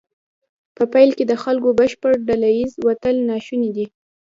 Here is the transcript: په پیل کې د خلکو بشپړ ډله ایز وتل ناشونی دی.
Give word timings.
په 0.75 0.83
پیل 0.93 1.09
کې 1.17 1.23
د 1.27 1.33
خلکو 1.43 1.69
بشپړ 1.79 2.13
ډله 2.27 2.49
ایز 2.57 2.71
وتل 2.87 3.15
ناشونی 3.29 3.69
دی. 3.75 3.85